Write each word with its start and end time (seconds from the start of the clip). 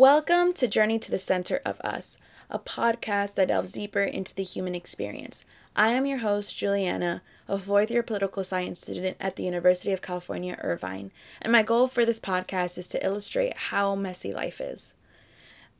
Welcome 0.00 0.54
to 0.54 0.66
Journey 0.66 0.98
to 0.98 1.10
the 1.10 1.18
Center 1.18 1.60
of 1.62 1.78
Us, 1.82 2.16
a 2.48 2.58
podcast 2.58 3.34
that 3.34 3.48
delves 3.48 3.72
deeper 3.72 4.00
into 4.00 4.34
the 4.34 4.42
human 4.42 4.74
experience. 4.74 5.44
I 5.76 5.90
am 5.90 6.06
your 6.06 6.20
host, 6.20 6.56
Juliana, 6.56 7.20
a 7.46 7.58
fourth 7.58 7.90
year 7.90 8.02
political 8.02 8.42
science 8.42 8.80
student 8.80 9.18
at 9.20 9.36
the 9.36 9.42
University 9.42 9.92
of 9.92 10.00
California, 10.00 10.56
Irvine, 10.62 11.10
and 11.42 11.52
my 11.52 11.62
goal 11.62 11.86
for 11.86 12.06
this 12.06 12.18
podcast 12.18 12.78
is 12.78 12.88
to 12.88 13.04
illustrate 13.04 13.54
how 13.54 13.94
messy 13.94 14.32
life 14.32 14.58
is. 14.58 14.94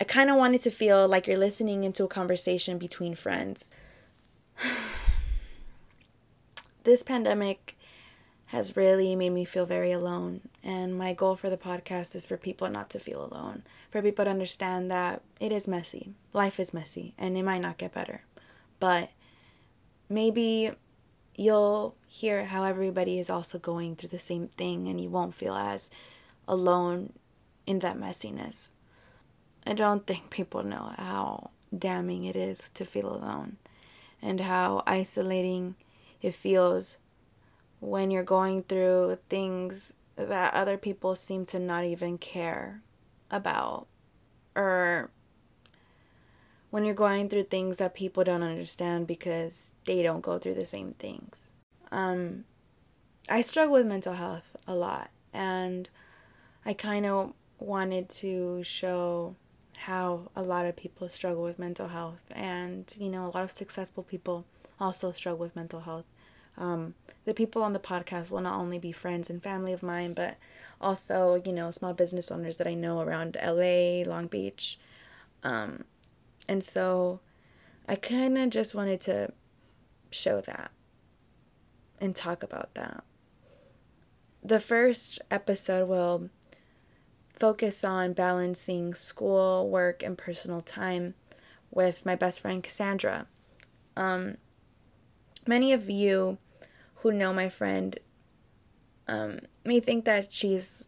I 0.00 0.04
kind 0.04 0.30
of 0.30 0.36
wanted 0.36 0.62
to 0.62 0.70
feel 0.72 1.06
like 1.06 1.28
you're 1.28 1.38
listening 1.38 1.84
into 1.84 2.02
a 2.02 2.08
conversation 2.08 2.76
between 2.76 3.14
friends. 3.14 3.70
this 6.82 7.04
pandemic 7.04 7.77
has 8.48 8.76
really 8.76 9.14
made 9.14 9.30
me 9.30 9.44
feel 9.44 9.66
very 9.66 9.92
alone. 9.92 10.40
And 10.64 10.96
my 10.96 11.12
goal 11.12 11.36
for 11.36 11.50
the 11.50 11.58
podcast 11.58 12.14
is 12.14 12.24
for 12.24 12.38
people 12.38 12.68
not 12.70 12.88
to 12.90 12.98
feel 12.98 13.22
alone, 13.24 13.62
for 13.90 14.00
people 14.00 14.24
to 14.24 14.30
understand 14.30 14.90
that 14.90 15.20
it 15.38 15.52
is 15.52 15.68
messy. 15.68 16.14
Life 16.32 16.58
is 16.58 16.72
messy 16.72 17.12
and 17.18 17.36
it 17.36 17.42
might 17.42 17.60
not 17.60 17.76
get 17.76 17.92
better. 17.92 18.22
But 18.80 19.10
maybe 20.08 20.70
you'll 21.36 21.94
hear 22.06 22.46
how 22.46 22.64
everybody 22.64 23.18
is 23.18 23.28
also 23.28 23.58
going 23.58 23.96
through 23.96 24.08
the 24.08 24.18
same 24.18 24.48
thing 24.48 24.88
and 24.88 24.98
you 24.98 25.10
won't 25.10 25.34
feel 25.34 25.54
as 25.54 25.90
alone 26.46 27.12
in 27.66 27.80
that 27.80 27.98
messiness. 27.98 28.70
I 29.66 29.74
don't 29.74 30.06
think 30.06 30.30
people 30.30 30.62
know 30.62 30.94
how 30.96 31.50
damning 31.76 32.24
it 32.24 32.34
is 32.34 32.70
to 32.72 32.86
feel 32.86 33.14
alone 33.14 33.58
and 34.22 34.40
how 34.40 34.82
isolating 34.86 35.74
it 36.22 36.32
feels 36.34 36.96
when 37.80 38.10
you're 38.10 38.22
going 38.22 38.62
through 38.62 39.18
things 39.28 39.94
that 40.16 40.54
other 40.54 40.76
people 40.76 41.14
seem 41.14 41.46
to 41.46 41.58
not 41.58 41.84
even 41.84 42.18
care 42.18 42.82
about 43.30 43.86
or 44.56 45.10
when 46.70 46.84
you're 46.84 46.94
going 46.94 47.28
through 47.28 47.44
things 47.44 47.78
that 47.78 47.94
people 47.94 48.24
don't 48.24 48.42
understand 48.42 49.06
because 49.06 49.72
they 49.86 50.02
don't 50.02 50.20
go 50.20 50.38
through 50.38 50.54
the 50.54 50.66
same 50.66 50.92
things. 50.98 51.52
Um, 51.90 52.44
I 53.30 53.40
struggle 53.40 53.74
with 53.74 53.86
mental 53.86 54.14
health 54.14 54.56
a 54.66 54.74
lot, 54.74 55.10
and 55.32 55.88
I 56.66 56.74
kind 56.74 57.06
of 57.06 57.32
wanted 57.58 58.08
to 58.10 58.62
show 58.62 59.36
how 59.76 60.30
a 60.34 60.42
lot 60.42 60.66
of 60.66 60.76
people 60.76 61.08
struggle 61.08 61.42
with 61.42 61.58
mental 61.58 61.88
health, 61.88 62.20
and 62.32 62.92
you 62.98 63.08
know, 63.08 63.26
a 63.26 63.32
lot 63.32 63.44
of 63.44 63.52
successful 63.52 64.02
people 64.02 64.44
also 64.78 65.12
struggle 65.12 65.40
with 65.40 65.56
mental 65.56 65.80
health. 65.80 66.04
Um, 66.58 66.94
the 67.24 67.34
people 67.34 67.62
on 67.62 67.72
the 67.72 67.78
podcast 67.78 68.30
will 68.30 68.40
not 68.40 68.58
only 68.58 68.78
be 68.78 68.92
friends 68.92 69.30
and 69.30 69.42
family 69.42 69.72
of 69.72 69.82
mine, 69.82 70.12
but 70.12 70.36
also, 70.80 71.40
you 71.44 71.52
know, 71.52 71.70
small 71.70 71.94
business 71.94 72.30
owners 72.30 72.56
that 72.58 72.66
I 72.66 72.74
know 72.74 73.00
around 73.00 73.36
LA, 73.42 74.02
Long 74.04 74.26
Beach. 74.26 74.78
Um, 75.42 75.84
and 76.48 76.62
so 76.62 77.20
I 77.88 77.96
kind 77.96 78.36
of 78.36 78.50
just 78.50 78.74
wanted 78.74 79.00
to 79.02 79.32
show 80.10 80.40
that 80.42 80.70
and 82.00 82.14
talk 82.14 82.42
about 82.42 82.74
that. 82.74 83.04
The 84.42 84.60
first 84.60 85.20
episode 85.30 85.88
will 85.88 86.30
focus 87.38 87.84
on 87.84 88.12
balancing 88.14 88.94
school, 88.94 89.68
work, 89.68 90.02
and 90.02 90.16
personal 90.16 90.60
time 90.60 91.14
with 91.70 92.04
my 92.04 92.14
best 92.14 92.40
friend 92.40 92.62
Cassandra. 92.62 93.26
Um, 93.96 94.38
many 95.46 95.72
of 95.72 95.90
you 95.90 96.38
who 97.00 97.12
know 97.12 97.32
my 97.32 97.48
friend 97.48 97.98
um, 99.06 99.40
may 99.64 99.80
think 99.80 100.04
that 100.04 100.32
she's 100.32 100.84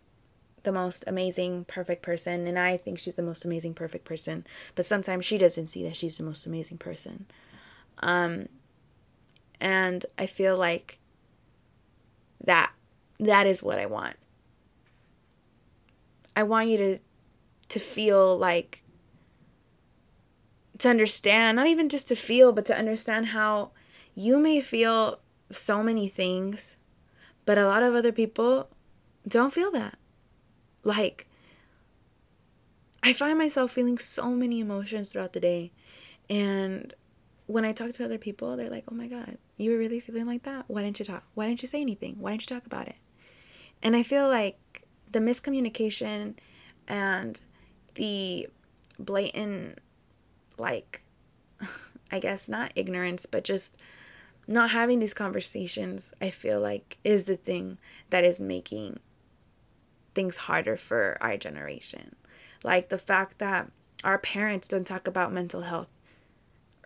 the 0.63 0.73
most 0.73 1.05
amazing, 1.07 1.65
perfect 1.65 2.03
person, 2.03 2.47
and 2.47 2.59
I 2.59 2.77
think 2.77 2.99
she's 2.99 3.15
the 3.15 3.23
most 3.23 3.45
amazing, 3.45 3.75
perfect 3.75 4.05
person. 4.05 4.47
But 4.75 4.85
sometimes 4.85 5.25
she 5.25 5.39
doesn't 5.39 5.69
see 5.69 5.83
that 5.85 5.97
she's 5.97 6.19
the 6.19 6.23
most 6.23 6.47
amazing 6.47 6.79
person. 6.79 7.27
Um, 8.01 8.49
and 9.61 10.07
I 10.19 10.27
feel 10.27 10.57
like 10.57 10.99
that 12.43 12.73
that 13.19 13.47
is 13.47 13.63
what 13.63 13.79
I 13.79 13.87
want. 13.87 14.17
I 16.35 16.43
want 16.43 16.69
you 16.69 16.77
to 16.79 16.99
to 17.69 17.79
feel 17.79 18.37
like 18.37 18.83
to 20.79 20.89
understand, 20.89 21.57
not 21.57 21.67
even 21.67 21.89
just 21.89 22.09
to 22.09 22.17
feel, 22.17 22.53
but 22.53 22.65
to 22.67 22.77
understand 22.77 23.27
how 23.27 23.71
you 24.15 24.39
may 24.39 24.61
feel 24.61 25.21
so 25.51 25.83
many 25.83 26.09
things, 26.09 26.77
but 27.45 27.59
a 27.59 27.67
lot 27.67 27.83
of 27.83 27.95
other 27.95 28.13
people 28.13 28.69
don't 29.27 29.53
feel 29.53 29.71
that. 29.73 29.99
Like, 30.83 31.27
I 33.03 33.13
find 33.13 33.39
myself 33.39 33.71
feeling 33.73 33.99
so 33.99 34.31
many 34.31 34.61
emotions 34.61 35.11
throughout 35.11 35.33
the 35.33 35.41
day. 35.41 35.73
And 36.29 36.95
when 37.47 37.65
I 37.65 37.73
talk 37.73 37.91
to 37.93 38.05
other 38.05 38.19
people, 38.19 38.57
they're 38.57 38.71
like, 38.71 38.85
oh 38.91 38.95
my 38.95 39.09
God, 39.09 39.39
you 39.57 39.71
were 39.73 39.79
really 39.79 40.01
feeling 40.01 40.27
like 40.27 40.45
that? 40.45 40.65
Why 40.69 40.83
didn't 40.83 40.99
you 40.99 41.05
talk? 41.05 41.25
Why 41.35 41.47
didn't 41.47 41.63
you 41.63 41.69
say 41.69 41.81
anything? 41.81 42.17
Why 42.19 42.31
didn't 42.31 42.49
you 42.49 42.55
talk 42.55 42.67
about 42.67 42.89
it? 42.89 42.97
And 43.83 43.97
I 43.97 44.03
feel 44.03 44.29
like 44.29 44.87
the 45.11 45.19
miscommunication 45.19 46.35
and 46.87 47.41
the 47.95 48.49
blatant, 48.99 49.79
like, 50.59 51.03
I 52.13 52.19
guess 52.21 52.49
not 52.49 52.73
ignorance, 52.77 53.27
but 53.27 53.45
just 53.45 53.77
not 54.51 54.71
having 54.71 54.99
these 54.99 55.15
conversations, 55.15 56.13
I 56.21 56.31
feel 56.31 56.61
like, 56.61 56.99
is 57.05 57.27
the 57.27 57.37
thing 57.37 57.79
that 58.11 58.25
is 58.25 58.41
making 58.41 59.01
things 60.15 60.37
harder 60.37 60.77
for 60.77 61.17
our 61.21 61.37
generation. 61.37 62.17
Like 62.65 62.89
the 62.89 62.99
fact 62.99 63.39
that 63.39 63.71
our 64.05 64.19
parents 64.19 64.69
don't 64.69 64.87
talk 64.87 65.07
about 65.07 65.33
mental 65.33 65.63
health 65.63 65.89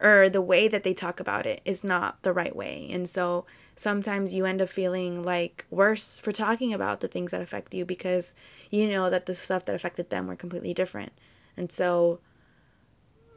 or 0.01 0.29
the 0.29 0.41
way 0.41 0.69
that 0.69 0.83
they 0.83 0.95
talk 0.95 1.21
about 1.21 1.47
it 1.47 1.61
is 1.65 1.85
not 1.85 2.23
the 2.23 2.33
right 2.33 2.55
way. 2.55 2.89
And 2.91 3.09
so 3.09 3.47
sometimes 3.77 4.35
you 4.35 4.45
end 4.45 4.61
up 4.61 4.69
feeling 4.69 5.23
like 5.23 5.67
worse 5.71 6.19
for 6.19 6.33
talking 6.33 6.75
about 6.75 7.01
the 7.01 7.09
things 7.09 7.31
that 7.31 7.43
affect 7.43 7.73
you 7.75 7.85
because 7.85 8.35
you 8.71 8.89
know 8.89 9.09
that 9.11 9.27
the 9.27 9.35
stuff 9.35 9.65
that 9.65 9.75
affected 9.75 10.11
them 10.11 10.27
were 10.27 10.37
completely 10.37 10.75
different. 10.75 11.13
And 11.57 11.71
so 11.71 12.21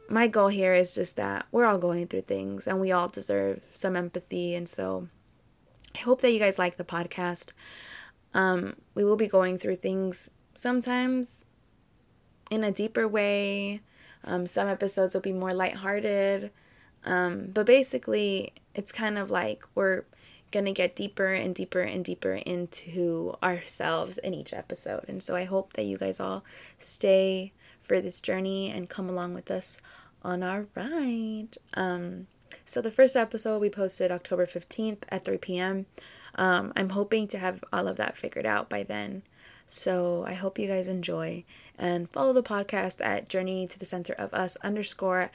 my 0.08 0.26
goal 0.26 0.48
here 0.48 0.74
is 0.74 0.94
just 0.94 1.16
that 1.16 1.46
we're 1.52 1.66
all 1.66 1.78
going 1.78 2.06
through 2.06 2.22
things 2.22 2.66
and 2.66 2.80
we 2.80 2.92
all 2.92 3.08
deserve 3.08 3.60
some 3.72 3.96
empathy. 3.96 4.54
And 4.54 4.68
so 4.68 5.08
I 5.94 6.00
hope 6.00 6.22
that 6.22 6.32
you 6.32 6.38
guys 6.38 6.58
like 6.58 6.76
the 6.76 6.84
podcast. 6.84 7.52
Um, 8.34 8.76
we 8.94 9.04
will 9.04 9.16
be 9.16 9.28
going 9.28 9.58
through 9.58 9.76
things 9.76 10.30
sometimes 10.54 11.44
in 12.50 12.64
a 12.64 12.72
deeper 12.72 13.06
way. 13.06 13.80
Um, 14.24 14.46
some 14.46 14.68
episodes 14.68 15.14
will 15.14 15.20
be 15.20 15.32
more 15.32 15.54
lighthearted. 15.54 16.50
Um, 17.04 17.50
but 17.52 17.66
basically, 17.66 18.52
it's 18.74 18.92
kind 18.92 19.18
of 19.18 19.30
like 19.30 19.64
we're 19.74 20.04
going 20.50 20.64
to 20.64 20.72
get 20.72 20.96
deeper 20.96 21.32
and 21.32 21.54
deeper 21.54 21.80
and 21.80 22.04
deeper 22.04 22.32
into 22.32 23.34
ourselves 23.42 24.18
in 24.18 24.34
each 24.34 24.52
episode. 24.52 25.04
And 25.08 25.22
so 25.22 25.36
I 25.36 25.44
hope 25.44 25.74
that 25.74 25.84
you 25.84 25.98
guys 25.98 26.20
all 26.20 26.44
stay 26.78 27.52
for 27.88 28.00
this 28.00 28.20
journey 28.20 28.70
and 28.70 28.88
come 28.88 29.08
along 29.08 29.34
with 29.34 29.50
us 29.50 29.80
on 30.22 30.42
our 30.42 30.66
ride. 30.74 31.56
Um, 31.74 32.26
so 32.64 32.80
the 32.80 32.90
first 32.90 33.16
episode 33.16 33.58
we 33.60 33.70
posted 33.70 34.12
October 34.12 34.46
15th 34.46 35.02
at 35.08 35.24
3 35.24 35.38
p.m. 35.38 35.86
Um, 36.34 36.72
I'm 36.76 36.90
hoping 36.90 37.26
to 37.28 37.38
have 37.38 37.64
all 37.72 37.88
of 37.88 37.96
that 37.96 38.16
figured 38.16 38.46
out 38.46 38.68
by 38.68 38.82
then. 38.82 39.22
So 39.66 40.24
I 40.26 40.34
hope 40.34 40.58
you 40.58 40.66
guys 40.66 40.88
enjoy 40.88 41.44
and 41.78 42.10
follow 42.10 42.32
the 42.32 42.42
podcast 42.42 43.04
at 43.04 43.28
Journey 43.28 43.66
to 43.66 43.78
the 43.78 43.84
Center 43.84 44.14
of 44.14 44.32
Us 44.32 44.56
underscore 44.62 45.30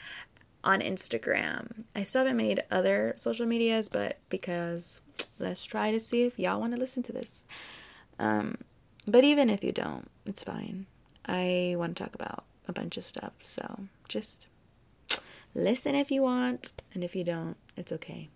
on 0.64 0.80
Instagram. 0.80 1.84
I 1.96 2.04
still 2.04 2.22
haven't 2.22 2.38
made 2.38 2.64
other 2.72 3.14
social 3.16 3.46
medias, 3.46 3.90
but 3.90 4.18
because 4.30 5.02
let's 5.38 5.64
try 5.64 5.92
to 5.92 6.00
see 6.00 6.24
if 6.24 6.40
y'all 6.40 6.60
want 6.60 6.74
to 6.74 6.80
listen 6.80 7.04
to 7.04 7.12
this. 7.12 7.44
Um, 8.18 8.58
but 9.06 9.24
even 9.24 9.50
if 9.50 9.64
you 9.64 9.72
don't, 9.72 10.10
it's 10.26 10.44
fine. 10.44 10.88
I 11.26 11.76
want 11.78 11.96
to 11.98 12.04
talk 12.04 12.16
about 12.16 12.44
a 12.68 12.74
bunch 12.74 12.98
of 12.98 13.04
stuff. 13.04 13.34
So 13.42 13.88
just 14.08 14.48
listen 15.56 15.96
if 15.96 16.12
you 16.12 16.22
want, 16.22 16.74
and 16.94 17.04
if 17.04 17.16
you 17.16 17.24
don't, 17.24 17.58
it's 17.78 17.92
okay. 17.92 18.30